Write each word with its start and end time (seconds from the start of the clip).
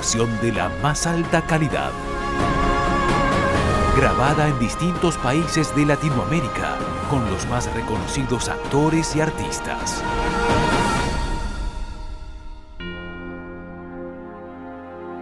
Producción 0.00 0.40
de 0.40 0.52
la 0.52 0.70
más 0.82 1.06
alta 1.06 1.42
calidad. 1.42 1.90
Grabada 3.94 4.48
en 4.48 4.58
distintos 4.58 5.18
países 5.18 5.76
de 5.76 5.84
Latinoamérica 5.84 6.78
con 7.10 7.30
los 7.30 7.46
más 7.48 7.70
reconocidos 7.74 8.48
actores 8.48 9.14
y 9.14 9.20
artistas. 9.20 10.02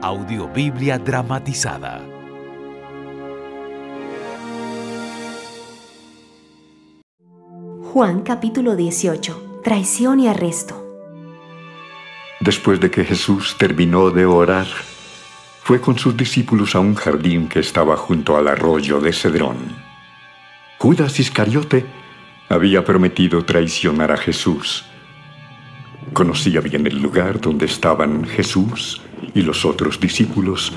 Audiobiblia 0.00 0.98
dramatizada. 0.98 2.00
Juan 7.92 8.20
capítulo 8.22 8.76
18. 8.76 9.60
Traición 9.64 10.20
y 10.20 10.28
arresto. 10.28 10.87
Después 12.40 12.78
de 12.80 12.90
que 12.90 13.04
Jesús 13.04 13.56
terminó 13.58 14.10
de 14.10 14.24
orar, 14.24 14.66
fue 15.62 15.80
con 15.80 15.98
sus 15.98 16.16
discípulos 16.16 16.74
a 16.74 16.80
un 16.80 16.94
jardín 16.94 17.48
que 17.48 17.58
estaba 17.58 17.96
junto 17.96 18.36
al 18.36 18.48
arroyo 18.48 19.00
de 19.00 19.12
Cedrón. 19.12 19.56
Judas 20.78 21.18
Iscariote 21.18 21.84
había 22.48 22.84
prometido 22.84 23.44
traicionar 23.44 24.12
a 24.12 24.16
Jesús. 24.16 24.86
Conocía 26.12 26.60
bien 26.60 26.86
el 26.86 27.02
lugar 27.02 27.40
donde 27.40 27.66
estaban 27.66 28.24
Jesús 28.24 29.02
y 29.34 29.42
los 29.42 29.64
otros 29.64 30.00
discípulos, 30.00 30.72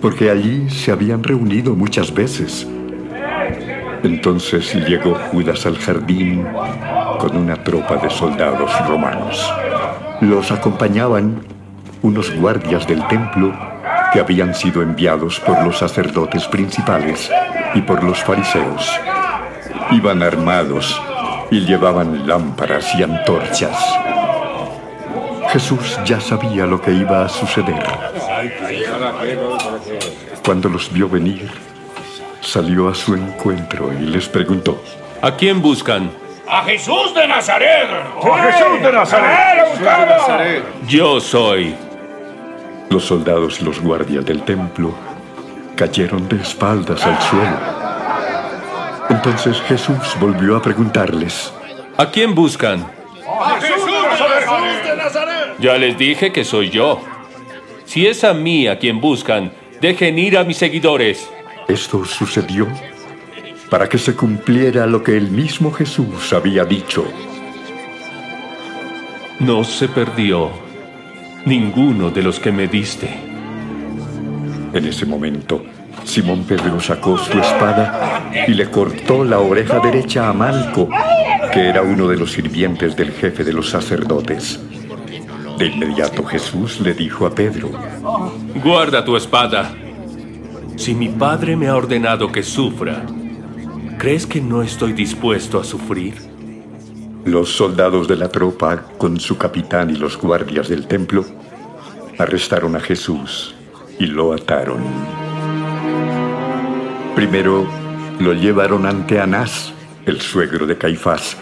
porque 0.00 0.30
allí 0.30 0.68
se 0.70 0.90
habían 0.90 1.22
reunido 1.22 1.76
muchas 1.76 2.12
veces. 2.12 2.66
Entonces 4.02 4.74
llegó 4.88 5.14
Judas 5.30 5.66
al 5.66 5.78
jardín 5.78 6.44
con 7.20 7.36
una 7.36 7.62
tropa 7.62 7.96
de 7.96 8.10
soldados 8.10 8.70
romanos. 8.88 9.52
Los 10.20 10.50
acompañaban 10.50 11.42
unos 12.02 12.34
guardias 12.34 12.86
del 12.86 13.06
templo 13.06 13.52
que 14.12 14.20
habían 14.20 14.54
sido 14.54 14.80
enviados 14.80 15.38
por 15.40 15.62
los 15.62 15.78
sacerdotes 15.78 16.46
principales 16.46 17.30
y 17.74 17.82
por 17.82 18.02
los 18.02 18.22
fariseos. 18.22 18.90
Iban 19.90 20.22
armados 20.22 21.00
y 21.50 21.60
llevaban 21.60 22.26
lámparas 22.26 22.94
y 22.94 23.02
antorchas. 23.02 23.76
Jesús 25.50 25.98
ya 26.04 26.20
sabía 26.20 26.66
lo 26.66 26.80
que 26.80 26.92
iba 26.92 27.24
a 27.24 27.28
suceder. 27.28 27.84
Cuando 30.44 30.68
los 30.68 30.92
vio 30.92 31.08
venir, 31.08 31.50
salió 32.40 32.88
a 32.88 32.94
su 32.94 33.14
encuentro 33.14 33.92
y 33.92 34.06
les 34.06 34.28
preguntó, 34.28 34.82
¿A 35.20 35.32
quién 35.36 35.60
buscan? 35.60 36.10
¡A 36.48 36.62
Jesús 36.62 37.12
de 37.12 37.26
Nazaret! 37.26 37.88
¡A 38.22 38.52
Jesús 38.52 38.80
de 38.80 38.92
Nazaret! 38.92 40.64
Yo 40.86 41.20
soy. 41.20 41.74
Los 42.88 43.04
soldados 43.04 43.60
y 43.60 43.64
los 43.64 43.80
guardias 43.80 44.24
del 44.24 44.42
templo 44.42 44.94
cayeron 45.74 46.28
de 46.28 46.36
espaldas 46.36 47.04
al 47.04 47.20
suelo. 47.20 47.58
Entonces 49.10 49.60
Jesús 49.62 50.16
volvió 50.20 50.56
a 50.56 50.62
preguntarles, 50.62 51.52
¿A 51.96 52.10
quién 52.10 52.34
buscan? 52.34 52.86
¡A 53.40 53.60
Jesús 53.60 53.86
de 54.84 54.96
Nazaret! 54.96 55.56
Ya 55.58 55.74
les 55.78 55.98
dije 55.98 56.30
que 56.30 56.44
soy 56.44 56.70
yo. 56.70 57.00
Si 57.86 58.06
es 58.06 58.22
a 58.22 58.34
mí 58.34 58.68
a 58.68 58.78
quien 58.78 59.00
buscan, 59.00 59.52
dejen 59.80 60.18
ir 60.18 60.38
a 60.38 60.44
mis 60.44 60.58
seguidores. 60.58 61.28
esto 61.66 62.04
sucedió 62.04 62.68
para 63.70 63.88
que 63.88 63.98
se 63.98 64.14
cumpliera 64.14 64.86
lo 64.86 65.02
que 65.02 65.16
el 65.16 65.30
mismo 65.30 65.72
Jesús 65.72 66.32
había 66.32 66.64
dicho. 66.64 67.04
No 69.40 69.64
se 69.64 69.88
perdió 69.88 70.50
ninguno 71.44 72.10
de 72.10 72.22
los 72.22 72.40
que 72.40 72.52
me 72.52 72.68
diste. 72.68 73.08
En 74.72 74.84
ese 74.84 75.06
momento, 75.06 75.62
Simón 76.04 76.44
Pedro 76.44 76.80
sacó 76.80 77.18
su 77.18 77.38
espada 77.38 78.30
y 78.46 78.54
le 78.54 78.70
cortó 78.70 79.24
la 79.24 79.40
oreja 79.40 79.80
derecha 79.80 80.28
a 80.28 80.32
Malco, 80.32 80.88
que 81.52 81.68
era 81.68 81.82
uno 81.82 82.08
de 82.08 82.16
los 82.16 82.32
sirvientes 82.32 82.96
del 82.96 83.12
jefe 83.12 83.44
de 83.44 83.52
los 83.52 83.70
sacerdotes. 83.70 84.60
De 85.58 85.66
inmediato 85.66 86.24
Jesús 86.24 86.80
le 86.80 86.94
dijo 86.94 87.26
a 87.26 87.34
Pedro, 87.34 87.70
Guarda 88.62 89.04
tu 89.04 89.16
espada. 89.16 89.74
Si 90.76 90.94
mi 90.94 91.08
padre 91.08 91.56
me 91.56 91.68
ha 91.68 91.76
ordenado 91.76 92.30
que 92.30 92.42
sufra, 92.42 93.04
¿crees 94.06 94.24
que 94.24 94.40
no 94.40 94.62
estoy 94.62 94.92
dispuesto 94.92 95.58
a 95.58 95.64
sufrir? 95.64 96.14
Los 97.24 97.48
soldados 97.48 98.06
de 98.06 98.14
la 98.14 98.28
tropa, 98.28 98.84
con 98.98 99.18
su 99.18 99.36
capitán 99.36 99.90
y 99.90 99.96
los 99.96 100.16
guardias 100.16 100.68
del 100.68 100.86
templo, 100.86 101.24
arrestaron 102.16 102.76
a 102.76 102.80
Jesús 102.80 103.56
y 103.98 104.06
lo 104.06 104.32
ataron. 104.32 104.78
Primero 107.16 107.66
lo 108.20 108.32
llevaron 108.32 108.86
ante 108.86 109.18
Anás, 109.18 109.72
el 110.04 110.20
suegro 110.20 110.68
de 110.68 110.78
Caifás, 110.78 111.36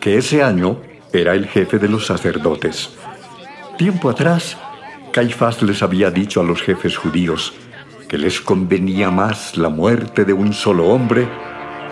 que 0.00 0.16
ese 0.16 0.42
año 0.42 0.80
era 1.12 1.34
el 1.34 1.46
jefe 1.46 1.78
de 1.78 1.90
los 1.90 2.06
sacerdotes. 2.06 2.96
Tiempo 3.76 4.08
atrás, 4.08 4.56
Caifás 5.12 5.60
les 5.60 5.82
había 5.82 6.10
dicho 6.10 6.40
a 6.40 6.44
los 6.44 6.62
jefes 6.62 6.96
judíos 6.96 7.52
que 8.08 8.16
les 8.16 8.40
convenía 8.40 9.10
más 9.10 9.58
la 9.58 9.68
muerte 9.68 10.24
de 10.24 10.32
un 10.32 10.54
solo 10.54 10.86
hombre 10.86 11.28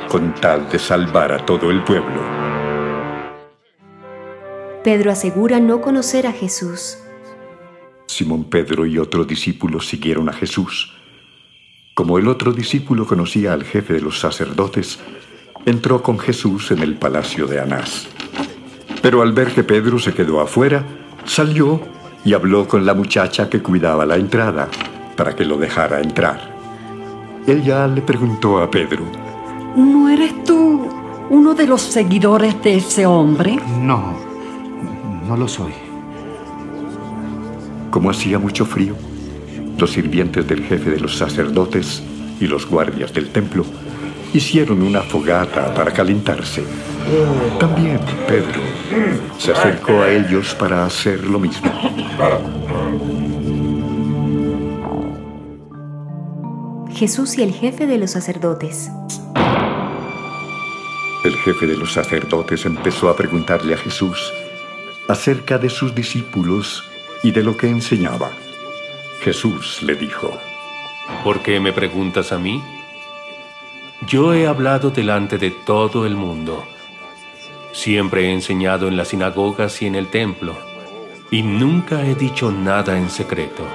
con 0.08 0.34
tal 0.34 0.68
de 0.70 0.78
salvar 0.78 1.32
a 1.32 1.44
todo 1.44 1.70
el 1.70 1.82
pueblo. 1.82 2.20
Pedro 4.82 5.10
asegura 5.10 5.60
no 5.60 5.80
conocer 5.80 6.26
a 6.26 6.32
Jesús. 6.32 6.98
Simón 8.06 8.44
Pedro 8.44 8.84
y 8.86 8.98
otro 8.98 9.24
discípulo 9.24 9.80
siguieron 9.80 10.28
a 10.28 10.32
Jesús. 10.32 10.92
Como 11.94 12.18
el 12.18 12.28
otro 12.28 12.52
discípulo 12.52 13.06
conocía 13.06 13.52
al 13.52 13.64
jefe 13.64 13.94
de 13.94 14.00
los 14.00 14.20
sacerdotes, 14.20 14.98
entró 15.64 16.02
con 16.02 16.18
Jesús 16.18 16.70
en 16.70 16.80
el 16.80 16.96
palacio 16.96 17.46
de 17.46 17.60
Anás. 17.60 18.08
Pero 19.00 19.22
al 19.22 19.32
ver 19.32 19.52
que 19.52 19.64
Pedro 19.64 19.98
se 19.98 20.12
quedó 20.12 20.40
afuera, 20.40 20.84
salió 21.24 21.80
y 22.24 22.34
habló 22.34 22.66
con 22.66 22.84
la 22.84 22.94
muchacha 22.94 23.48
que 23.48 23.62
cuidaba 23.62 24.04
la 24.06 24.16
entrada 24.16 24.68
para 25.16 25.34
que 25.34 25.44
lo 25.44 25.56
dejara 25.56 26.00
entrar. 26.00 26.52
Ella 27.46 27.86
le 27.86 28.02
preguntó 28.02 28.58
a 28.58 28.70
Pedro, 28.70 29.04
¿No 29.76 30.08
eres 30.08 30.44
tú 30.44 30.88
uno 31.30 31.54
de 31.54 31.66
los 31.66 31.82
seguidores 31.82 32.62
de 32.62 32.76
ese 32.76 33.06
hombre? 33.06 33.58
No, 33.80 34.14
no 35.26 35.36
lo 35.36 35.48
soy. 35.48 35.72
como 37.90 38.10
hacía 38.10 38.40
mucho 38.40 38.66
frío, 38.66 38.96
los 39.78 39.92
sirvientes 39.92 40.46
del 40.48 40.64
jefe 40.64 40.90
de 40.90 40.98
los 40.98 41.16
sacerdotes 41.16 42.02
y 42.40 42.46
los 42.48 42.68
guardias 42.68 43.12
del 43.14 43.30
templo 43.30 43.64
hicieron 44.32 44.82
una 44.82 45.00
fogata 45.00 45.72
para 45.72 45.92
calentarse. 45.92 46.64
También 47.60 48.00
Pedro 48.26 48.60
se 49.38 49.52
acercó 49.52 50.00
a 50.02 50.10
ellos 50.10 50.56
para 50.56 50.84
hacer 50.84 51.24
lo 51.24 51.38
mismo. 51.38 51.70
Jesús 56.90 57.38
y 57.38 57.42
el 57.42 57.52
jefe 57.52 57.86
de 57.86 57.98
los 57.98 58.10
sacerdotes. 58.10 58.90
Jefe 61.44 61.66
de 61.66 61.76
los 61.76 61.92
sacerdotes 61.92 62.64
empezó 62.64 63.10
a 63.10 63.16
preguntarle 63.16 63.74
a 63.74 63.76
Jesús 63.76 64.32
acerca 65.08 65.58
de 65.58 65.68
sus 65.68 65.94
discípulos 65.94 66.82
y 67.22 67.32
de 67.32 67.42
lo 67.42 67.54
que 67.54 67.68
enseñaba. 67.68 68.30
Jesús 69.20 69.82
le 69.82 69.94
dijo, 69.94 70.38
¿Por 71.22 71.42
qué 71.42 71.60
me 71.60 71.74
preguntas 71.74 72.32
a 72.32 72.38
mí? 72.38 72.62
Yo 74.06 74.32
he 74.32 74.46
hablado 74.46 74.90
delante 74.90 75.36
de 75.36 75.50
todo 75.50 76.06
el 76.06 76.16
mundo. 76.16 76.64
Siempre 77.72 78.28
he 78.28 78.32
enseñado 78.32 78.88
en 78.88 78.96
las 78.96 79.08
sinagogas 79.08 79.82
y 79.82 79.86
en 79.86 79.96
el 79.96 80.08
templo, 80.08 80.56
y 81.30 81.42
nunca 81.42 82.06
he 82.06 82.14
dicho 82.14 82.50
nada 82.50 82.96
en 82.96 83.10
secreto. 83.10 83.66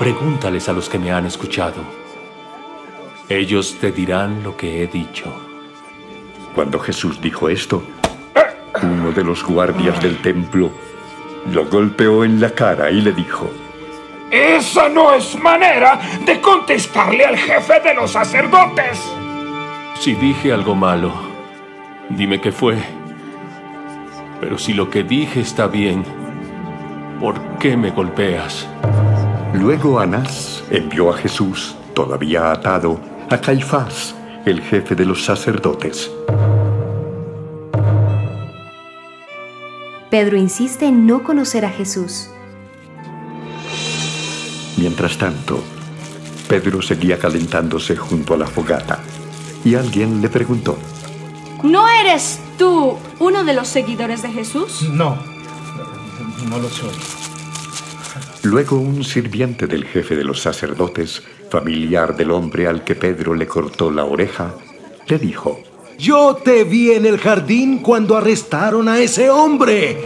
Pregúntales 0.00 0.68
a 0.68 0.72
los 0.72 0.88
que 0.88 0.98
me 0.98 1.12
han 1.12 1.26
escuchado. 1.26 1.80
Ellos 3.28 3.76
te 3.80 3.92
dirán 3.92 4.42
lo 4.42 4.56
que 4.56 4.82
he 4.82 4.88
dicho. 4.88 5.47
Cuando 6.58 6.80
Jesús 6.80 7.20
dijo 7.20 7.48
esto, 7.48 7.84
uno 8.82 9.12
de 9.12 9.22
los 9.22 9.44
guardias 9.44 10.02
del 10.02 10.20
templo 10.20 10.72
lo 11.52 11.66
golpeó 11.66 12.24
en 12.24 12.40
la 12.40 12.50
cara 12.50 12.90
y 12.90 13.00
le 13.00 13.12
dijo, 13.12 13.48
Esa 14.28 14.88
no 14.88 15.14
es 15.14 15.38
manera 15.38 16.00
de 16.26 16.40
contestarle 16.40 17.24
al 17.24 17.36
jefe 17.36 17.78
de 17.78 17.94
los 17.94 18.10
sacerdotes. 18.10 19.08
Si 20.00 20.16
dije 20.16 20.52
algo 20.52 20.74
malo, 20.74 21.12
dime 22.08 22.40
qué 22.40 22.50
fue. 22.50 22.76
Pero 24.40 24.58
si 24.58 24.72
lo 24.72 24.90
que 24.90 25.04
dije 25.04 25.38
está 25.38 25.68
bien, 25.68 26.02
¿por 27.20 27.40
qué 27.60 27.76
me 27.76 27.92
golpeas? 27.92 28.66
Luego 29.54 30.00
Anás 30.00 30.64
envió 30.72 31.10
a 31.14 31.18
Jesús, 31.18 31.76
todavía 31.94 32.50
atado, 32.50 32.98
a 33.30 33.40
Caifás, 33.40 34.17
el 34.50 34.62
jefe 34.62 34.94
de 34.94 35.04
los 35.04 35.24
sacerdotes. 35.24 36.10
Pedro 40.10 40.36
insiste 40.36 40.86
en 40.86 41.06
no 41.06 41.22
conocer 41.22 41.64
a 41.64 41.70
Jesús. 41.70 42.30
Mientras 44.76 45.18
tanto, 45.18 45.62
Pedro 46.48 46.80
seguía 46.80 47.18
calentándose 47.18 47.96
junto 47.96 48.34
a 48.34 48.38
la 48.38 48.46
fogata 48.46 49.00
y 49.64 49.74
alguien 49.74 50.22
le 50.22 50.28
preguntó, 50.28 50.78
¿No 51.62 51.88
eres 51.88 52.40
tú 52.56 52.96
uno 53.18 53.44
de 53.44 53.52
los 53.52 53.68
seguidores 53.68 54.22
de 54.22 54.30
Jesús? 54.30 54.88
No, 54.90 55.18
no 56.48 56.58
lo 56.58 56.68
soy. 56.70 57.27
Luego 58.48 58.78
un 58.78 59.04
sirviente 59.04 59.66
del 59.66 59.84
jefe 59.84 60.16
de 60.16 60.24
los 60.24 60.40
sacerdotes, 60.40 61.22
familiar 61.50 62.16
del 62.16 62.30
hombre 62.30 62.66
al 62.66 62.82
que 62.82 62.94
Pedro 62.94 63.34
le 63.34 63.46
cortó 63.46 63.90
la 63.90 64.06
oreja, 64.06 64.54
le 65.06 65.18
dijo, 65.18 65.60
Yo 65.98 66.34
te 66.42 66.64
vi 66.64 66.92
en 66.92 67.04
el 67.04 67.18
jardín 67.18 67.80
cuando 67.80 68.16
arrestaron 68.16 68.88
a 68.88 69.00
ese 69.00 69.28
hombre. 69.28 69.98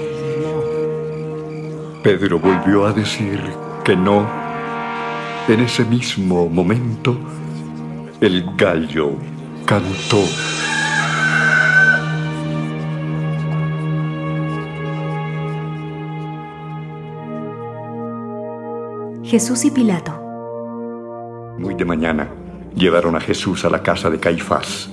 Pedro 2.02 2.40
volvió 2.40 2.84
a 2.84 2.92
decir 2.92 3.38
que 3.84 3.94
no. 3.94 4.28
En 5.46 5.60
ese 5.60 5.84
mismo 5.84 6.48
momento, 6.48 7.16
el 8.20 8.44
gallo 8.56 9.12
cantó. 9.64 10.24
Jesús 19.32 19.64
y 19.64 19.70
Pilato. 19.70 20.12
Muy 21.58 21.74
de 21.74 21.86
mañana 21.86 22.28
llevaron 22.76 23.16
a 23.16 23.20
Jesús 23.20 23.64
a 23.64 23.70
la 23.70 23.82
casa 23.82 24.10
de 24.10 24.20
Caifás, 24.20 24.90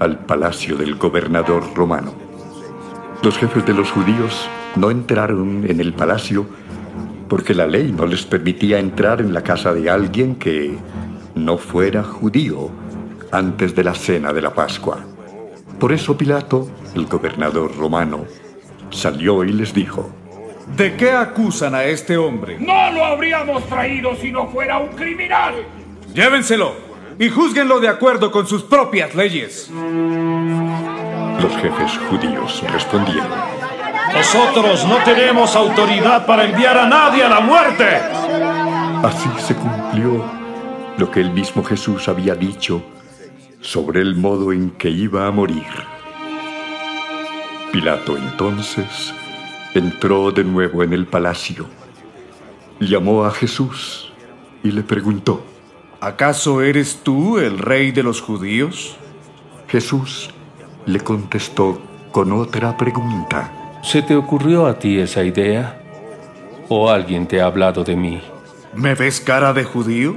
al 0.00 0.26
palacio 0.26 0.76
del 0.76 0.96
gobernador 0.96 1.62
romano. 1.72 2.12
Los 3.22 3.38
jefes 3.38 3.64
de 3.64 3.74
los 3.74 3.88
judíos 3.92 4.48
no 4.74 4.90
entraron 4.90 5.64
en 5.70 5.78
el 5.78 5.92
palacio 5.92 6.46
porque 7.28 7.54
la 7.54 7.68
ley 7.68 7.92
no 7.92 8.06
les 8.06 8.26
permitía 8.26 8.80
entrar 8.80 9.20
en 9.20 9.32
la 9.32 9.44
casa 9.44 9.72
de 9.72 9.88
alguien 9.88 10.34
que 10.34 10.76
no 11.36 11.56
fuera 11.56 12.02
judío 12.02 12.70
antes 13.30 13.76
de 13.76 13.84
la 13.84 13.94
cena 13.94 14.32
de 14.32 14.42
la 14.42 14.52
Pascua. 14.52 14.98
Por 15.78 15.92
eso 15.92 16.18
Pilato, 16.18 16.66
el 16.96 17.06
gobernador 17.06 17.76
romano, 17.76 18.24
salió 18.90 19.44
y 19.44 19.52
les 19.52 19.72
dijo, 19.72 20.10
¿De 20.66 20.96
qué 20.96 21.12
acusan 21.12 21.74
a 21.74 21.84
este 21.84 22.16
hombre? 22.16 22.58
No 22.58 22.90
lo 22.90 23.04
habríamos 23.04 23.64
traído 23.66 24.16
si 24.16 24.32
no 24.32 24.48
fuera 24.48 24.78
un 24.78 24.88
criminal. 24.88 25.54
Llévenselo 26.12 26.74
y 27.18 27.28
júzguenlo 27.28 27.78
de 27.78 27.88
acuerdo 27.88 28.30
con 28.32 28.46
sus 28.46 28.64
propias 28.64 29.14
leyes. 29.14 29.70
Los 29.70 31.56
jefes 31.58 31.98
judíos 32.10 32.64
respondieron, 32.72 33.28
Nosotros 34.12 34.84
no 34.86 34.96
tenemos 35.04 35.54
autoridad 35.54 36.26
para 36.26 36.44
enviar 36.44 36.76
a 36.76 36.88
nadie 36.88 37.22
a 37.22 37.28
la 37.28 37.40
muerte. 37.40 37.86
Así 39.04 39.28
se 39.46 39.54
cumplió 39.54 40.24
lo 40.98 41.10
que 41.10 41.20
el 41.20 41.30
mismo 41.30 41.62
Jesús 41.62 42.08
había 42.08 42.34
dicho 42.34 42.82
sobre 43.60 44.00
el 44.00 44.16
modo 44.16 44.52
en 44.52 44.70
que 44.72 44.90
iba 44.90 45.26
a 45.26 45.30
morir. 45.30 45.64
Pilato 47.72 48.16
entonces 48.16 49.14
entró 49.78 50.30
de 50.30 50.44
nuevo 50.44 50.82
en 50.82 50.92
el 50.92 51.06
palacio, 51.06 51.66
llamó 52.80 53.24
a 53.24 53.30
Jesús 53.30 54.12
y 54.62 54.70
le 54.70 54.82
preguntó, 54.82 55.44
¿Acaso 56.00 56.62
eres 56.62 57.00
tú 57.02 57.38
el 57.38 57.58
rey 57.58 57.90
de 57.90 58.02
los 58.02 58.20
judíos? 58.20 58.96
Jesús 59.68 60.30
le 60.84 61.00
contestó 61.00 61.80
con 62.12 62.32
otra 62.32 62.76
pregunta. 62.76 63.80
¿Se 63.82 64.02
te 64.02 64.14
ocurrió 64.14 64.66
a 64.66 64.78
ti 64.78 64.98
esa 64.98 65.24
idea? 65.24 65.82
¿O 66.68 66.90
alguien 66.90 67.26
te 67.26 67.40
ha 67.40 67.46
hablado 67.46 67.82
de 67.82 67.96
mí? 67.96 68.20
¿Me 68.74 68.94
ves 68.94 69.20
cara 69.20 69.52
de 69.52 69.64
judío? 69.64 70.16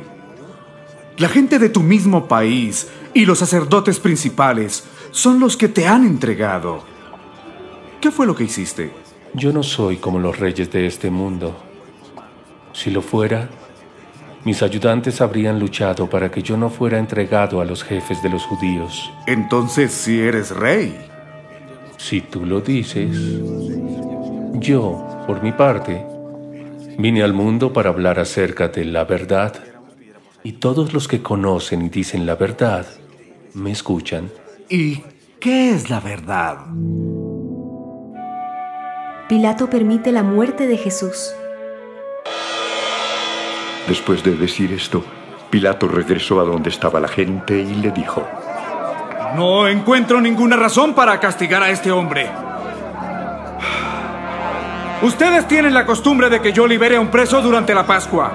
La 1.17 1.29
gente 1.29 1.59
de 1.59 1.69
tu 1.69 1.81
mismo 1.81 2.27
país 2.27 2.89
y 3.13 3.25
los 3.25 3.39
sacerdotes 3.39 3.99
principales 3.99 4.85
son 5.11 5.39
los 5.39 5.57
que 5.57 5.67
te 5.67 5.87
han 5.87 6.05
entregado. 6.05 6.83
¿Qué 8.01 8.11
fue 8.11 8.25
lo 8.25 8.35
que 8.35 8.43
hiciste? 8.43 8.91
Yo 9.33 9.53
no 9.53 9.63
soy 9.63 9.97
como 9.97 10.19
los 10.19 10.39
reyes 10.39 10.71
de 10.71 10.87
este 10.87 11.09
mundo. 11.09 11.55
Si 12.73 12.89
lo 12.89 13.01
fuera, 13.01 13.49
mis 14.43 14.63
ayudantes 14.63 15.21
habrían 15.21 15.59
luchado 15.59 16.09
para 16.09 16.31
que 16.31 16.41
yo 16.41 16.57
no 16.57 16.69
fuera 16.69 16.97
entregado 16.97 17.61
a 17.61 17.65
los 17.65 17.83
jefes 17.83 18.23
de 18.23 18.29
los 18.29 18.43
judíos. 18.43 19.11
Entonces 19.27 19.91
sí 19.91 20.19
eres 20.19 20.51
rey. 20.51 20.97
Si 21.97 22.21
tú 22.21 22.45
lo 22.45 22.61
dices. 22.61 23.09
Yo, 24.53 25.25
por 25.27 25.43
mi 25.43 25.51
parte, 25.51 26.05
vine 26.97 27.21
al 27.21 27.33
mundo 27.33 27.71
para 27.71 27.89
hablar 27.89 28.19
acerca 28.19 28.69
de 28.69 28.85
la 28.85 29.03
verdad. 29.03 29.53
Y 30.43 30.53
todos 30.53 30.93
los 30.93 31.07
que 31.07 31.21
conocen 31.21 31.83
y 31.83 31.89
dicen 31.89 32.25
la 32.25 32.35
verdad, 32.35 32.87
me 33.53 33.71
escuchan. 33.71 34.31
¿Y 34.69 35.03
qué 35.39 35.71
es 35.71 35.89
la 35.89 35.99
verdad? 35.99 36.65
Pilato 39.29 39.69
permite 39.69 40.11
la 40.11 40.23
muerte 40.23 40.65
de 40.65 40.75
Jesús. 40.75 41.35
Después 43.87 44.23
de 44.23 44.35
decir 44.35 44.73
esto, 44.73 45.03
Pilato 45.51 45.87
regresó 45.87 46.39
a 46.41 46.45
donde 46.45 46.71
estaba 46.71 46.99
la 46.99 47.07
gente 47.07 47.59
y 47.59 47.75
le 47.75 47.91
dijo, 47.91 48.27
No 49.35 49.67
encuentro 49.67 50.19
ninguna 50.19 50.55
razón 50.55 50.95
para 50.95 51.19
castigar 51.19 51.61
a 51.61 51.69
este 51.69 51.91
hombre. 51.91 52.27
Ustedes 55.03 55.47
tienen 55.47 55.75
la 55.75 55.85
costumbre 55.85 56.31
de 56.31 56.41
que 56.41 56.51
yo 56.51 56.65
libere 56.65 56.95
a 56.95 56.99
un 56.99 57.09
preso 57.09 57.39
durante 57.39 57.75
la 57.75 57.85
Pascua. 57.85 58.31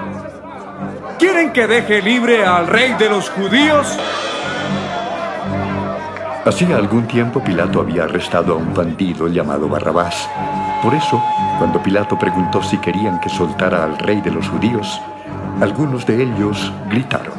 ¿Quieren 1.19 1.51
que 1.51 1.67
deje 1.67 2.01
libre 2.01 2.45
al 2.45 2.67
rey 2.67 2.93
de 2.93 3.09
los 3.09 3.29
judíos? 3.31 3.99
Hacía 6.45 6.77
algún 6.77 7.05
tiempo 7.05 7.43
Pilato 7.43 7.81
había 7.81 8.05
arrestado 8.05 8.53
a 8.53 8.55
un 8.55 8.73
bandido 8.73 9.27
llamado 9.27 9.67
Barrabás. 9.67 10.29
Por 10.81 10.93
eso, 10.93 11.21
cuando 11.57 11.81
Pilato 11.81 12.17
preguntó 12.17 12.61
si 12.61 12.77
querían 12.77 13.19
que 13.19 13.29
soltara 13.29 13.83
al 13.83 13.97
rey 13.97 14.21
de 14.21 14.31
los 14.31 14.47
judíos, 14.47 15.01
algunos 15.59 16.05
de 16.05 16.23
ellos 16.23 16.71
gritaron. 16.89 17.33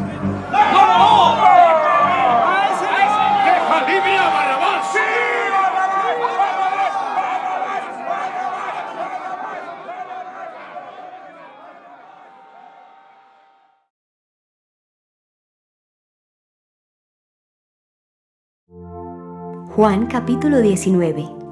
Juan 19.77 20.07
capítulo 20.07 20.63
19. 20.63 21.46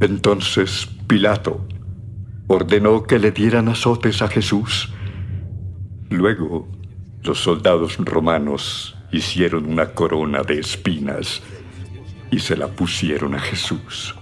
Entonces 0.00 0.88
Pilato 1.06 1.66
ordenó 2.46 3.02
que 3.02 3.18
le 3.18 3.32
dieran 3.32 3.68
azotes 3.68 4.22
a 4.22 4.28
Jesús. 4.28 4.92
Luego, 6.08 6.68
los 7.22 7.38
soldados 7.38 7.96
romanos 7.98 8.96
hicieron 9.12 9.66
una 9.66 9.90
corona 9.90 10.42
de 10.42 10.60
espinas 10.60 11.42
y 12.30 12.38
se 12.38 12.56
la 12.56 12.68
pusieron 12.68 13.34
a 13.34 13.40
Jesús. 13.40 14.14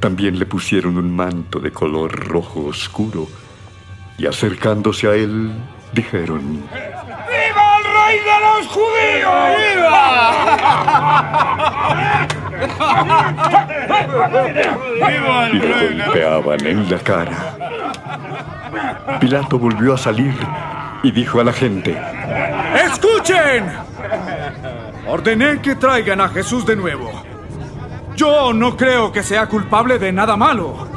También 0.00 0.38
le 0.38 0.46
pusieron 0.46 0.98
un 0.98 1.14
manto 1.14 1.58
de 1.58 1.70
color 1.70 2.12
rojo 2.12 2.66
oscuro 2.66 3.26
y 4.18 4.26
acercándose 4.26 5.08
a 5.08 5.14
él 5.14 5.52
dijeron, 5.94 6.62
los 8.58 8.66
judíos! 8.68 9.56
¡Viva! 15.06 15.48
y 15.52 15.58
lo 15.58 15.74
golpeaban 15.74 16.66
en 16.66 16.90
la 16.90 16.98
cara. 16.98 17.56
Pilato 19.20 19.58
volvió 19.58 19.94
a 19.94 19.98
salir 19.98 20.34
y 21.02 21.10
dijo 21.10 21.40
a 21.40 21.44
la 21.44 21.52
gente, 21.52 22.00
¡Escuchen! 22.84 23.70
Ordené 25.06 25.60
que 25.60 25.76
traigan 25.76 26.20
a 26.20 26.28
Jesús 26.28 26.64
de 26.64 26.76
nuevo. 26.76 27.10
Yo 28.16 28.52
no 28.52 28.76
creo 28.76 29.12
que 29.12 29.22
sea 29.22 29.46
culpable 29.46 29.98
de 29.98 30.12
nada 30.12 30.36
malo. 30.36 30.88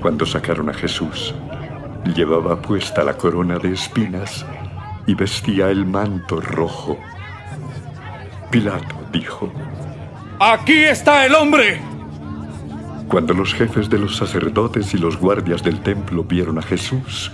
Cuando 0.00 0.26
sacaron 0.26 0.68
a 0.70 0.74
Jesús, 0.74 1.34
llevaba 2.14 2.60
puesta 2.60 3.04
la 3.04 3.14
corona 3.14 3.58
de 3.58 3.72
espinas 3.72 4.44
y 5.10 5.14
vestía 5.14 5.70
el 5.70 5.86
manto 5.86 6.40
rojo. 6.40 6.96
Pilato 8.48 8.94
dijo, 9.10 9.52
¡Aquí 10.38 10.84
está 10.84 11.26
el 11.26 11.34
hombre! 11.34 11.80
Cuando 13.08 13.34
los 13.34 13.52
jefes 13.52 13.90
de 13.90 13.98
los 13.98 14.16
sacerdotes 14.16 14.94
y 14.94 14.98
los 14.98 15.16
guardias 15.16 15.64
del 15.64 15.80
templo 15.80 16.22
vieron 16.22 16.58
a 16.58 16.62
Jesús, 16.62 17.32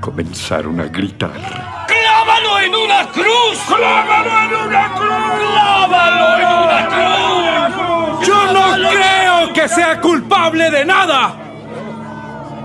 comenzaron 0.00 0.78
a 0.78 0.84
gritar. 0.84 1.86
¡Clávalo 1.88 2.58
en 2.60 2.74
una 2.74 3.08
cruz! 3.10 3.58
¡Clávalo 3.66 4.30
en 4.44 4.68
una 4.68 4.88
cruz! 4.92 5.40
¡Clávalo 5.40 6.36
en 6.36 6.46
una 6.64 8.18
cruz! 8.18 8.26
Yo 8.28 8.52
no 8.52 8.90
creo 8.90 9.52
que 9.54 9.68
sea 9.68 10.02
culpable 10.02 10.70
de 10.70 10.84
nada. 10.84 11.34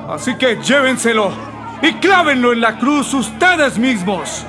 Así 0.09 0.35
que 0.35 0.57
llévenselo 0.57 1.49
y 1.81 1.93
clávenlo 1.93 2.53
en 2.53 2.62
la 2.62 2.77
cruz 2.77 3.13
ustedes 3.13 3.77
mismos. 3.77 4.45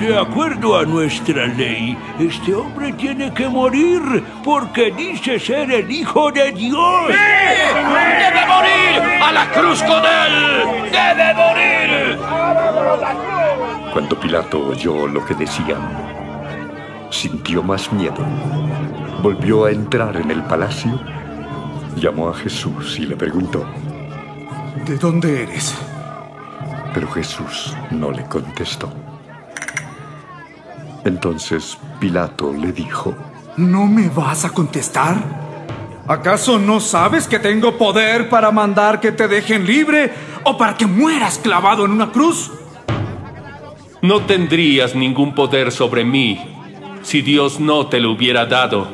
De 0.00 0.18
acuerdo 0.18 0.78
a 0.78 0.84
nuestra 0.84 1.46
ley, 1.46 1.96
este 2.18 2.54
hombre 2.54 2.92
tiene 2.94 3.32
que 3.32 3.48
morir 3.48 4.00
porque 4.42 4.90
dice 4.90 5.38
ser 5.38 5.70
el 5.70 5.90
Hijo 5.90 6.30
de 6.32 6.52
Dios. 6.52 7.08
¡Debe 7.08 8.46
morir! 8.46 9.22
¡A 9.22 9.32
la 9.32 9.50
cruz 9.50 9.82
con 9.82 10.02
él! 10.04 10.90
¡Debe 10.90 11.34
morir! 11.34 12.18
Cuando 13.92 14.18
Pilato 14.18 14.66
oyó 14.66 15.06
lo 15.06 15.24
que 15.24 15.34
decían, 15.34 15.80
sintió 17.10 17.62
más 17.62 17.92
miedo. 17.92 18.26
Volvió 19.22 19.66
a 19.66 19.70
entrar 19.70 20.16
en 20.16 20.30
el 20.30 20.42
palacio, 20.42 21.00
llamó 21.96 22.28
a 22.28 22.34
Jesús 22.34 22.98
y 22.98 23.06
le 23.06 23.16
preguntó, 23.16 23.64
¿De 24.84 24.98
dónde 24.98 25.44
eres? 25.44 25.74
Pero 26.94 27.10
Jesús 27.10 27.76
no 27.90 28.10
le 28.10 28.24
contestó. 28.24 28.90
Entonces 31.04 31.76
Pilato 32.00 32.52
le 32.52 32.72
dijo, 32.72 33.14
¿No 33.56 33.86
me 33.86 34.08
vas 34.08 34.44
a 34.44 34.50
contestar? 34.50 35.16
¿Acaso 36.06 36.58
no 36.58 36.80
sabes 36.80 37.28
que 37.28 37.38
tengo 37.38 37.76
poder 37.76 38.28
para 38.28 38.50
mandar 38.50 39.00
que 39.00 39.12
te 39.12 39.28
dejen 39.28 39.66
libre 39.66 40.12
o 40.44 40.56
para 40.56 40.76
que 40.76 40.86
mueras 40.86 41.38
clavado 41.38 41.84
en 41.84 41.90
una 41.90 42.10
cruz? 42.10 42.50
No 44.02 44.22
tendrías 44.22 44.94
ningún 44.94 45.34
poder 45.34 45.72
sobre 45.72 46.04
mí 46.04 46.38
si 47.02 47.22
Dios 47.22 47.60
no 47.60 47.86
te 47.86 48.00
lo 48.00 48.12
hubiera 48.12 48.46
dado. 48.46 48.86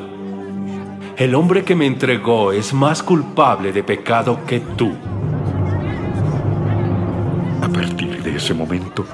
El 1.17 1.35
hombre 1.35 1.63
que 1.63 1.75
me 1.75 1.85
entregó 1.85 2.51
es 2.51 2.73
más 2.73 3.03
culpable 3.03 3.71
de 3.73 3.83
pecado 3.83 4.39
que 4.45 4.59
tú. 4.59 4.93
De 8.31 8.37
ese 8.37 8.53
momento, 8.53 9.05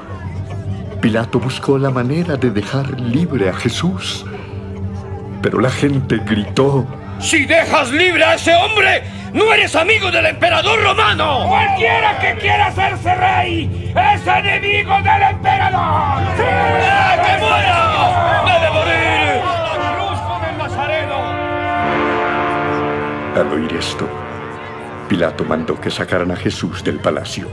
Pilato 1.02 1.40
buscó 1.40 1.78
la 1.78 1.90
manera 1.90 2.36
de 2.38 2.52
dejar 2.52 3.00
libre 3.00 3.50
a 3.50 3.54
Jesús. 3.54 4.26
Pero 5.42 5.60
la 5.60 5.70
gente 5.70 6.20
gritó, 6.26 6.86
Si 7.20 7.46
dejas 7.46 7.90
libre 7.92 8.24
a 8.24 8.36
ese 8.36 8.54
hombre, 8.56 9.04
no 9.34 9.52
eres 9.54 9.76
amigo 9.76 10.12
del 10.12 10.28
emperador 10.28 10.82
romano. 10.84 11.46
Cualquiera 11.48 12.20
que 12.20 12.36
quiera 12.40 12.68
hacerse 12.68 13.16
rey 13.16 13.92
es 13.96 14.28
enemigo 14.28 14.94
del 14.98 15.22
emperador. 15.32 16.22
¡Sí! 16.38 16.44
¡Que 17.24 17.38
muera! 17.40 18.44
¡Debe 18.46 18.70
morir! 18.72 19.42
¡La 19.44 19.96
cruz 19.96 20.20
con 20.20 20.44
el 20.50 20.58
Nazareno! 20.58 21.18
Al 23.36 23.48
oír 23.54 23.74
esto, 23.74 24.08
Pilato 25.10 25.44
mandó 25.44 25.80
que 25.80 25.90
sacaran 25.90 26.32
a 26.32 26.36
Jesús 26.36 26.84
del 26.84 27.00
palacio. 27.00 27.48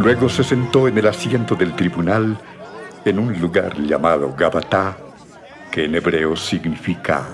Luego 0.00 0.30
se 0.30 0.42
sentó 0.42 0.88
en 0.88 0.96
el 0.96 1.06
asiento 1.06 1.54
del 1.54 1.76
tribunal 1.76 2.38
en 3.04 3.18
un 3.18 3.38
lugar 3.38 3.76
llamado 3.76 4.34
Gabatá, 4.34 4.96
que 5.70 5.84
en 5.84 5.94
hebreo 5.94 6.34
significa 6.36 7.26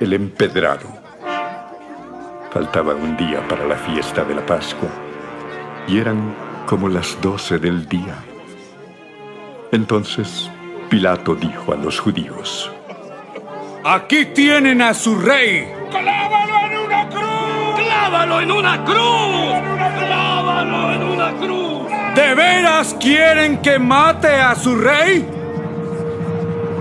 el 0.00 0.14
empedrado. 0.14 0.88
Faltaba 2.50 2.94
un 2.94 3.18
día 3.18 3.46
para 3.46 3.66
la 3.66 3.76
fiesta 3.76 4.24
de 4.24 4.34
la 4.34 4.46
Pascua 4.46 4.88
y 5.86 5.98
eran 5.98 6.34
como 6.64 6.88
las 6.88 7.20
doce 7.20 7.58
del 7.58 7.86
día. 7.86 8.16
Entonces 9.70 10.50
Pilato 10.88 11.34
dijo 11.34 11.74
a 11.74 11.76
los 11.76 12.00
judíos, 12.00 12.72
Aquí 13.84 14.24
tienen 14.24 14.80
a 14.80 14.94
su 14.94 15.20
rey. 15.20 15.70
¡Clávalo 15.90 16.64
en 16.64 16.78
una 16.78 17.08
cruz! 17.10 17.76
¡Clávalo 17.76 18.40
en 18.40 18.52
una 18.52 18.84
cruz! 18.86 19.98
¡Clávalo 19.98 20.92
en 20.92 21.02
una 21.02 21.32
cruz! 21.32 21.79
¿De 22.14 22.34
veras 22.34 22.96
quieren 23.00 23.58
que 23.58 23.78
mate 23.78 24.34
a 24.34 24.54
su 24.54 24.76
rey? 24.76 25.26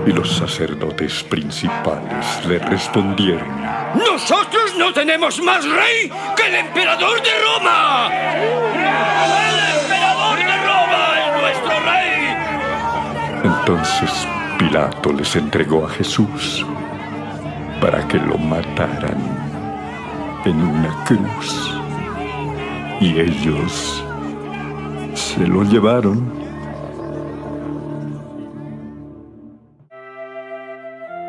Y 0.06 0.12
los 0.12 0.38
sacerdotes 0.38 1.24
principales 1.24 2.46
le 2.48 2.58
respondieron, 2.58 3.48
¡Nosotros 3.96 4.76
no 4.78 4.92
tenemos 4.92 5.40
más 5.42 5.64
rey 5.66 6.12
que 6.36 6.48
el 6.48 6.56
emperador 6.56 7.22
de 7.22 7.30
Roma! 7.44 8.10
¡El 8.12 9.82
emperador 9.82 10.38
de 10.38 10.58
Roma 10.66 11.04
es 11.20 11.42
nuestro 11.42 11.80
rey! 11.86 12.20
Entonces 13.44 14.28
Pilato 14.58 15.14
les 15.14 15.36
entregó 15.36 15.86
a 15.86 15.90
Jesús 15.90 16.66
para 17.80 18.08
que 18.08 18.18
lo 18.18 18.38
mataran 18.38 19.18
en 20.46 20.62
una 20.62 21.04
cruz. 21.06 21.76
Y 23.00 23.20
ellos 23.20 24.04
se 25.40 25.48
lo 25.48 25.64
llevaron. 25.64 26.34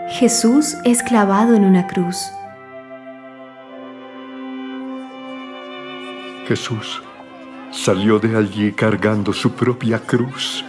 Jesús 0.08 0.76
es 0.84 1.00
clavado 1.04 1.54
en 1.54 1.64
una 1.64 1.86
cruz. 1.86 2.32
Jesús 6.48 7.00
salió 7.70 8.18
de 8.18 8.36
allí 8.36 8.72
cargando 8.72 9.32
su 9.32 9.52
propia 9.52 10.00
cruz 10.00 10.64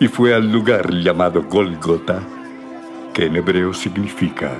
y 0.00 0.08
fue 0.08 0.32
al 0.32 0.50
lugar 0.50 0.94
llamado 0.94 1.42
Golgota, 1.42 2.22
que 3.12 3.26
en 3.26 3.36
hebreo 3.36 3.74
significa 3.74 4.50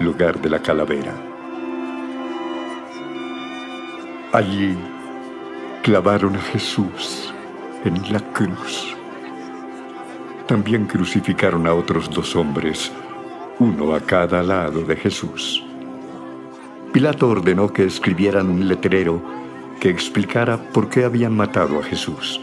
lugar 0.00 0.42
de 0.42 0.50
la 0.50 0.58
calavera. 0.58 1.14
Allí 4.32 4.76
clavaron 5.84 6.34
a 6.34 6.40
Jesús 6.40 7.32
en 7.84 8.12
la 8.12 8.20
cruz. 8.32 8.94
También 10.46 10.86
crucificaron 10.86 11.66
a 11.66 11.74
otros 11.74 12.10
dos 12.10 12.36
hombres, 12.36 12.90
uno 13.58 13.94
a 13.94 14.00
cada 14.00 14.42
lado 14.42 14.82
de 14.82 14.96
Jesús. 14.96 15.64
Pilato 16.92 17.28
ordenó 17.28 17.72
que 17.72 17.84
escribieran 17.84 18.48
un 18.50 18.66
letrero 18.66 19.22
que 19.80 19.88
explicara 19.88 20.58
por 20.58 20.88
qué 20.88 21.04
habían 21.04 21.34
matado 21.36 21.78
a 21.78 21.82
Jesús. 21.82 22.40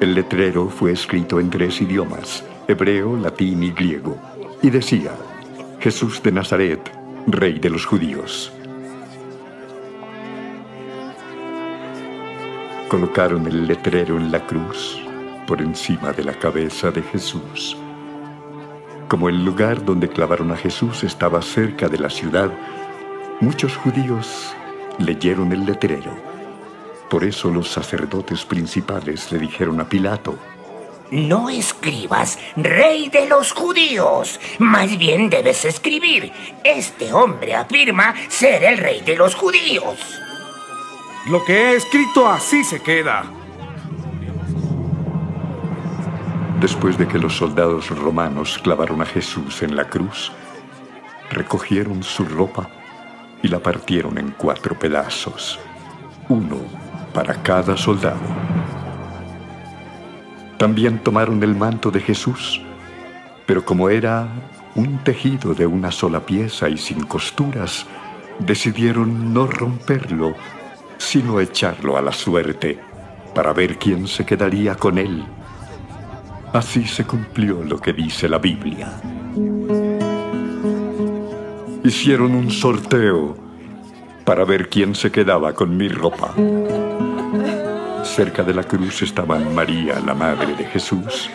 El 0.00 0.14
letrero 0.14 0.68
fue 0.68 0.92
escrito 0.92 1.38
en 1.40 1.50
tres 1.50 1.80
idiomas, 1.80 2.44
hebreo, 2.68 3.16
latín 3.16 3.62
y 3.62 3.70
griego, 3.70 4.18
y 4.62 4.70
decía, 4.70 5.12
Jesús 5.78 6.22
de 6.22 6.32
Nazaret, 6.32 6.80
Rey 7.26 7.58
de 7.58 7.70
los 7.70 7.84
judíos. 7.84 8.52
Colocaron 12.96 13.46
el 13.46 13.66
letrero 13.66 14.16
en 14.16 14.32
la 14.32 14.46
cruz 14.46 14.98
por 15.46 15.60
encima 15.60 16.14
de 16.14 16.24
la 16.24 16.32
cabeza 16.32 16.90
de 16.90 17.02
Jesús. 17.02 17.76
Como 19.06 19.28
el 19.28 19.44
lugar 19.44 19.84
donde 19.84 20.08
clavaron 20.08 20.50
a 20.50 20.56
Jesús 20.56 21.04
estaba 21.04 21.42
cerca 21.42 21.90
de 21.90 21.98
la 21.98 22.08
ciudad, 22.08 22.50
muchos 23.42 23.76
judíos 23.76 24.54
leyeron 24.98 25.52
el 25.52 25.66
letrero. 25.66 26.10
Por 27.10 27.22
eso 27.24 27.50
los 27.50 27.68
sacerdotes 27.68 28.46
principales 28.46 29.30
le 29.30 29.40
dijeron 29.40 29.78
a 29.78 29.86
Pilato, 29.86 30.38
No 31.10 31.50
escribas 31.50 32.38
rey 32.56 33.10
de 33.10 33.28
los 33.28 33.52
judíos, 33.52 34.40
más 34.58 34.96
bien 34.96 35.28
debes 35.28 35.66
escribir, 35.66 36.32
este 36.64 37.12
hombre 37.12 37.54
afirma 37.54 38.14
ser 38.30 38.64
el 38.64 38.78
rey 38.78 39.02
de 39.02 39.16
los 39.16 39.34
judíos. 39.34 40.22
Lo 41.28 41.44
que 41.44 41.52
he 41.54 41.74
escrito 41.74 42.28
así 42.28 42.62
se 42.62 42.80
queda. 42.80 43.24
Después 46.60 46.96
de 46.96 47.08
que 47.08 47.18
los 47.18 47.36
soldados 47.36 47.90
romanos 47.90 48.60
clavaron 48.62 49.02
a 49.02 49.06
Jesús 49.06 49.62
en 49.62 49.74
la 49.74 49.88
cruz, 49.88 50.30
recogieron 51.30 52.04
su 52.04 52.24
ropa 52.24 52.70
y 53.42 53.48
la 53.48 53.58
partieron 53.58 54.18
en 54.18 54.30
cuatro 54.38 54.78
pedazos, 54.78 55.58
uno 56.28 56.58
para 57.12 57.42
cada 57.42 57.76
soldado. 57.76 58.20
También 60.58 61.00
tomaron 61.00 61.42
el 61.42 61.56
manto 61.56 61.90
de 61.90 62.00
Jesús, 62.00 62.62
pero 63.46 63.64
como 63.64 63.90
era 63.90 64.28
un 64.76 64.98
tejido 65.02 65.54
de 65.54 65.66
una 65.66 65.90
sola 65.90 66.20
pieza 66.20 66.68
y 66.68 66.78
sin 66.78 67.04
costuras, 67.04 67.84
decidieron 68.38 69.34
no 69.34 69.46
romperlo, 69.46 70.34
sino 70.98 71.40
echarlo 71.40 71.96
a 71.96 72.02
la 72.02 72.12
suerte 72.12 72.78
para 73.34 73.52
ver 73.52 73.78
quién 73.78 74.06
se 74.06 74.24
quedaría 74.24 74.74
con 74.76 74.98
él. 74.98 75.24
Así 76.52 76.86
se 76.86 77.04
cumplió 77.04 77.62
lo 77.62 77.78
que 77.78 77.92
dice 77.92 78.28
la 78.28 78.38
Biblia. 78.38 79.00
Hicieron 81.84 82.34
un 82.34 82.50
sorteo 82.50 83.36
para 84.24 84.44
ver 84.44 84.68
quién 84.68 84.94
se 84.94 85.12
quedaba 85.12 85.52
con 85.52 85.76
mi 85.76 85.88
ropa. 85.88 86.34
Cerca 88.02 88.42
de 88.42 88.54
la 88.54 88.64
cruz 88.64 89.02
estaban 89.02 89.54
María, 89.54 90.00
la 90.00 90.14
madre 90.14 90.54
de 90.54 90.64
Jesús, 90.64 91.28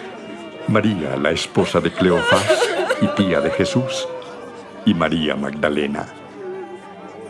María, 0.68 1.16
la 1.18 1.32
esposa 1.32 1.80
de 1.80 1.92
Cleofás 1.92 2.70
y 3.02 3.08
tía 3.16 3.42
de 3.42 3.52
Jesús, 3.52 4.08
y 4.86 4.94
María 4.94 5.36
Magdalena. 5.36 6.21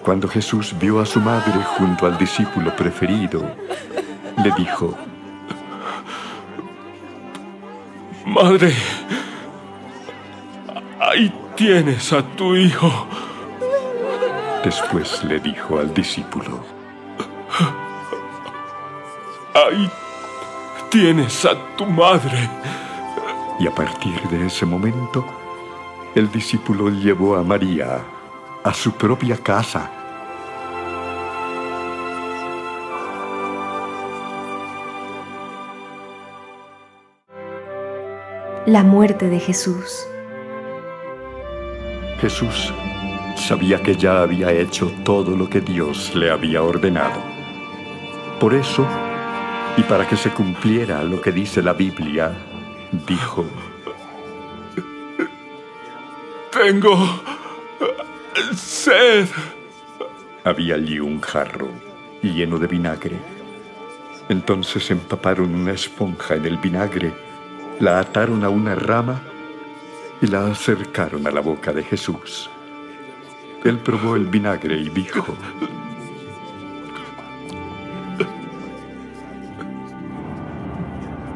Cuando 0.03 0.27
Jesús 0.27 0.75
vio 0.79 1.00
a 1.00 1.05
su 1.05 1.20
madre 1.20 1.53
junto 1.77 2.08
al 2.08 2.17
discípulo 2.17 2.75
preferido, 2.75 3.55
le 4.43 4.51
dijo, 4.58 4.98
Madre, 8.25 8.74
ahí 11.00 11.31
tienes 11.55 12.12
a 12.13 12.24
tu 12.24 12.55
hijo. 12.55 13.08
Después 14.63 15.24
le 15.24 15.39
dijo 15.39 15.77
al 15.77 15.93
discípulo, 15.93 16.63
Ahí 19.53 19.89
tienes 20.89 21.46
a 21.46 21.55
tu 21.75 21.86
madre. 21.86 22.50
Y 23.60 23.67
a 23.67 23.72
partir 23.72 24.20
de 24.29 24.48
ese 24.48 24.65
momento, 24.65 25.24
el 26.15 26.31
discípulo 26.31 26.89
llevó 26.89 27.36
a 27.36 27.43
María 27.43 28.01
a 28.63 28.73
su 28.73 28.91
propia 28.93 29.37
casa. 29.37 29.89
La 38.65 38.83
muerte 38.83 39.29
de 39.29 39.39
Jesús. 39.39 40.05
Jesús 42.19 42.71
sabía 43.35 43.81
que 43.81 43.95
ya 43.95 44.21
había 44.21 44.51
hecho 44.51 44.91
todo 45.03 45.35
lo 45.35 45.49
que 45.49 45.61
Dios 45.61 46.13
le 46.13 46.29
había 46.29 46.61
ordenado. 46.61 47.19
Por 48.39 48.53
eso, 48.53 48.85
y 49.77 49.81
para 49.83 50.07
que 50.07 50.15
se 50.15 50.29
cumpliera 50.29 51.03
lo 51.03 51.19
que 51.19 51.31
dice 51.31 51.63
la 51.63 51.73
Biblia, 51.73 52.31
dijo, 53.07 53.45
Tengo 56.51 56.95
sed. 58.55 59.27
Había 60.43 60.75
allí 60.75 61.00
un 61.00 61.21
jarro 61.21 61.69
lleno 62.29 62.57
de 62.57 62.67
vinagre. 62.67 63.17
Entonces 64.29 64.89
empaparon 64.91 65.53
una 65.53 65.73
esponja 65.73 66.35
en 66.35 66.45
el 66.45 66.57
vinagre, 66.57 67.13
la 67.79 68.00
ataron 68.00 68.43
a 68.43 68.50
una 68.50 68.75
rama 68.75 69.21
y 70.21 70.27
la 70.27 70.45
acercaron 70.45 71.27
a 71.27 71.31
la 71.31 71.41
boca 71.41 71.73
de 71.73 71.83
Jesús. 71.83 72.50
Él 73.63 73.77
probó 73.79 74.15
el 74.15 74.25
vinagre 74.25 74.77
y 74.77 74.89
dijo, 74.89 75.35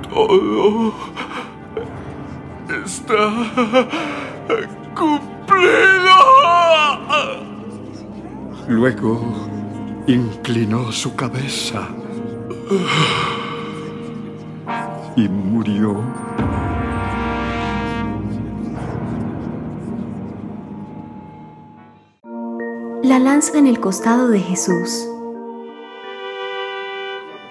Todo 0.10 0.94
está 2.86 3.46
cumplido. 4.96 6.15
Luego 8.68 9.22
inclinó 10.08 10.92
su 10.92 11.16
cabeza 11.16 11.88
y 15.16 15.28
murió. 15.30 16.04
La 23.04 23.20
lanza 23.20 23.58
en 23.58 23.68
el 23.68 23.80
costado 23.80 24.30
de 24.30 24.40
Jesús. 24.40 25.08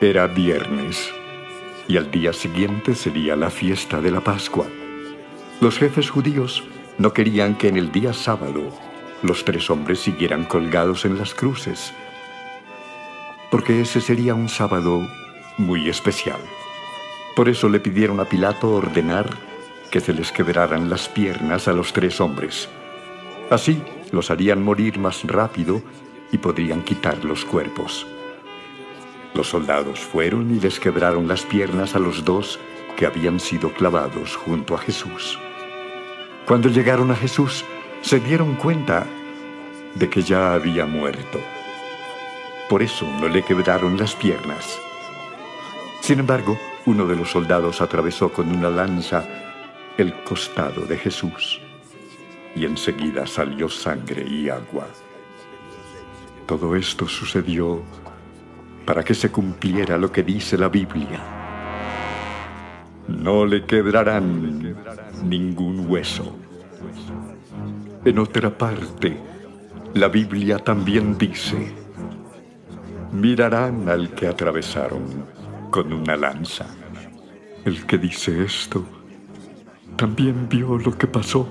Era 0.01 0.27
viernes 0.27 1.11
y 1.87 1.97
al 1.97 2.11
día 2.11 2.33
siguiente 2.33 2.95
sería 2.95 3.37
la 3.37 3.51
fiesta 3.51 4.01
de 4.01 4.11
la 4.11 4.21
Pascua. 4.21 4.67
Los 5.61 5.79
jefes 5.79 6.11
judíos 6.11 6.65
no 6.99 7.13
querían 7.13 7.57
que 7.57 7.69
en 7.69 7.77
el 7.77 7.93
día 7.93 8.13
sábado 8.13 8.63
los 9.25 9.45
tres 9.45 9.71
hombres 9.71 10.01
siguieran 10.01 10.45
colgados 10.45 11.07
en 11.07 11.17
las 11.17 11.35
cruces, 11.35 11.95
porque 13.51 13.81
ese 13.81 14.01
sería 14.01 14.35
un 14.35 14.51
sábado 14.51 15.01
muy 15.57 15.89
especial. 15.89 16.39
Por 17.35 17.49
eso 17.49 17.69
le 17.71 17.81
pidieron 17.81 18.21
a 18.21 18.27
Pilato 18.27 18.71
ordenar 18.71 19.31
que 19.91 20.01
se 20.01 20.13
les 20.13 20.31
quebraran 20.31 20.91
las 20.91 21.09
piernas 21.09 21.69
a 21.69 21.73
los 21.73 21.93
tres 21.95 22.21
hombres. 22.21 22.69
Así 23.51 23.83
los 24.13 24.31
harían 24.31 24.63
morir 24.63 24.99
más 24.99 25.25
rápido 25.25 25.83
y 26.31 26.39
podrían 26.39 26.83
quitar 26.83 27.25
los 27.25 27.47
cuerpos. 27.47 28.07
Los 29.35 29.49
soldados 29.49 30.01
fueron 30.01 30.55
y 30.55 30.61
les 30.61 30.79
quebraron 30.79 31.27
las 31.29 31.43
piernas 31.45 31.95
a 31.95 31.99
los 31.99 32.25
dos 32.25 32.59
que 32.97 33.07
habían 33.07 33.41
sido 33.41 33.73
clavados 33.73 34.37
junto 34.37 34.75
a 34.75 34.79
Jesús. 34.79 35.39
Cuando 36.47 36.69
llegaron 36.69 37.11
a 37.11 37.17
Jesús, 37.17 37.65
se 38.05 38.21
dieron 38.21 38.55
cuenta 38.57 39.07
de 39.95 40.11
que 40.11 40.21
ya 40.21 40.53
había 40.53 40.85
muerto. 40.85 41.41
Por 42.69 42.83
eso 42.83 43.09
no 43.19 43.29
le 43.29 43.43
quebraron 43.43 43.97
las 43.97 44.15
piernas. 44.15 44.79
Sin 46.03 46.19
embargo, 46.21 46.59
uno 46.85 47.07
de 47.07 47.17
los 47.17 47.31
soldados 47.31 47.81
atravesó 47.81 48.31
con 48.31 48.55
una 48.55 48.69
lanza 48.69 49.25
el 49.97 50.13
costado 50.23 50.85
de 50.85 50.99
Jesús 50.99 51.63
y 52.55 52.67
enseguida 52.67 53.27
salió 53.27 53.71
sangre 53.71 54.23
y 54.29 54.51
agua. 54.51 54.87
Todo 56.47 56.77
esto 56.77 57.09
sucedió 57.09 57.83
para 58.85 59.03
que 59.03 59.15
se 59.15 59.33
cumpliera 59.33 59.97
lo 59.97 60.13
que 60.13 60.23
dice 60.23 60.59
la 60.59 60.69
Biblia. 60.69 61.21
No 63.09 63.47
le 63.47 63.65
quebrarán 63.65 64.77
ningún 65.25 65.91
hueso. 65.91 66.37
En 68.05 68.19
otra 68.19 68.51
parte, 68.57 69.17
la 69.95 70.09
Biblia 70.09 70.59
también 70.59 71.17
dice, 71.17 71.73
mirarán 73.13 73.89
al 73.89 74.11
que 74.11 74.27
atravesaron 74.27 75.03
con 75.71 75.93
una 75.93 76.17
lanza. 76.17 76.67
El 77.65 77.87
que 77.87 77.97
dice 77.97 78.45
esto 78.45 78.85
también 79.97 80.49
vio 80.49 80.77
lo 80.77 80.99
que 80.99 81.07
pasó 81.07 81.47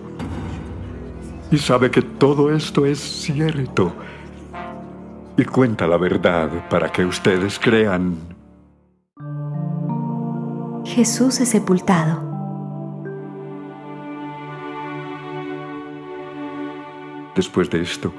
y 1.49 1.57
sabe 1.57 1.89
que 1.89 2.01
todo 2.01 2.51
esto 2.51 2.85
es 2.85 2.99
cierto 2.99 3.93
y 5.37 5.45
cuenta 5.45 5.87
la 5.87 5.97
verdad 5.97 6.69
para 6.69 6.91
que 6.91 7.05
ustedes 7.05 7.57
crean. 7.57 8.15
Jesús 10.85 11.39
es 11.39 11.49
sepultado. 11.49 12.33
Después 17.36 17.69
de 17.69 17.82
esto, 17.82 18.13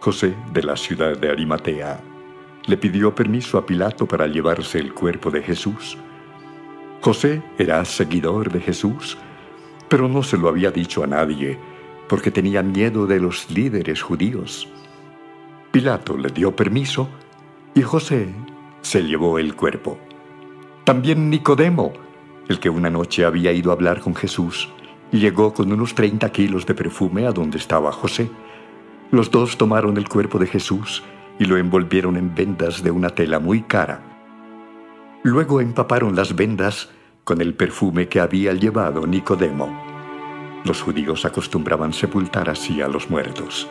José 0.00 0.34
de 0.52 0.62
la 0.62 0.76
ciudad 0.76 1.16
de 1.16 1.30
Arimatea 1.30 2.00
le 2.66 2.76
pidió 2.78 3.14
permiso 3.14 3.58
a 3.58 3.66
Pilato 3.66 4.06
para 4.06 4.26
llevarse 4.26 4.78
el 4.78 4.94
cuerpo 4.94 5.30
de 5.30 5.42
Jesús. 5.42 5.98
José 7.02 7.42
era 7.58 7.84
seguidor 7.84 8.50
de 8.50 8.60
Jesús, 8.60 9.18
pero 9.90 10.08
no 10.08 10.22
se 10.22 10.38
lo 10.38 10.48
había 10.48 10.70
dicho 10.70 11.04
a 11.04 11.06
nadie 11.06 11.58
porque 12.08 12.30
tenía 12.30 12.62
miedo 12.62 13.06
de 13.06 13.20
los 13.20 13.50
líderes 13.50 14.02
judíos. 14.02 14.68
Pilato 15.70 16.16
le 16.16 16.30
dio 16.30 16.56
permiso 16.56 17.08
y 17.74 17.82
José 17.82 18.28
se 18.80 19.02
llevó 19.02 19.38
el 19.38 19.54
cuerpo. 19.54 19.98
También 20.84 21.28
Nicodemo, 21.28 21.92
el 22.48 22.58
que 22.58 22.70
una 22.70 22.90
noche 22.90 23.24
había 23.24 23.52
ido 23.52 23.70
a 23.70 23.74
hablar 23.74 24.00
con 24.00 24.14
Jesús, 24.14 24.70
llegó 25.18 25.54
con 25.54 25.72
unos 25.72 25.94
30 25.94 26.30
kilos 26.30 26.66
de 26.66 26.74
perfume 26.74 27.26
a 27.26 27.32
donde 27.32 27.58
estaba 27.58 27.92
José. 27.92 28.30
Los 29.10 29.30
dos 29.30 29.56
tomaron 29.56 29.96
el 29.96 30.08
cuerpo 30.08 30.38
de 30.38 30.46
Jesús 30.46 31.02
y 31.38 31.44
lo 31.44 31.56
envolvieron 31.56 32.16
en 32.16 32.34
vendas 32.34 32.82
de 32.82 32.90
una 32.90 33.10
tela 33.10 33.38
muy 33.38 33.62
cara. 33.62 34.00
Luego 35.22 35.60
empaparon 35.60 36.16
las 36.16 36.34
vendas 36.34 36.90
con 37.24 37.40
el 37.40 37.54
perfume 37.54 38.08
que 38.08 38.20
había 38.20 38.52
llevado 38.52 39.06
Nicodemo. 39.06 39.68
Los 40.64 40.82
judíos 40.82 41.24
acostumbraban 41.24 41.92
sepultar 41.92 42.50
así 42.50 42.82
a 42.82 42.88
los 42.88 43.10
muertos. 43.10 43.68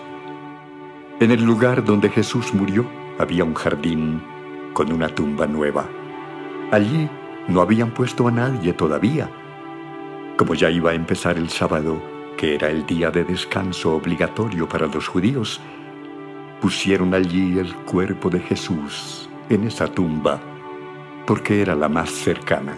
En 1.19 1.31
el 1.31 1.43
lugar 1.43 1.83
donde 1.83 2.09
Jesús 2.09 2.53
murió 2.53 2.85
había 3.19 3.43
un 3.43 3.53
jardín 3.53 4.21
con 4.73 4.91
una 4.91 5.09
tumba 5.09 5.45
nueva. 5.45 5.87
Allí 6.71 7.09
no 7.47 7.61
habían 7.61 7.91
puesto 7.91 8.27
a 8.27 8.31
nadie 8.31 8.73
todavía. 8.73 9.29
Como 10.37 10.55
ya 10.55 10.69
iba 10.69 10.91
a 10.91 10.95
empezar 10.95 11.37
el 11.37 11.49
sábado, 11.49 12.01
que 12.37 12.55
era 12.55 12.69
el 12.69 12.85
día 12.85 13.11
de 13.11 13.23
descanso 13.23 13.95
obligatorio 13.95 14.67
para 14.67 14.87
los 14.87 15.07
judíos, 15.07 15.61
pusieron 16.61 17.13
allí 17.13 17.59
el 17.59 17.75
cuerpo 17.75 18.29
de 18.29 18.39
Jesús 18.39 19.29
en 19.49 19.65
esa 19.65 19.87
tumba, 19.87 20.41
porque 21.27 21.61
era 21.61 21.75
la 21.75 21.89
más 21.89 22.09
cercana. 22.09 22.75